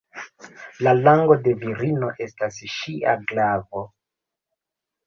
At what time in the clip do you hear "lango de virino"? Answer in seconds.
0.99-2.09